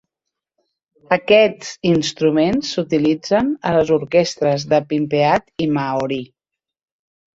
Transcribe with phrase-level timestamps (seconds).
[1.17, 6.23] Aquests instruments s'utilitzen a les orquestres de pinpeat i mahaori.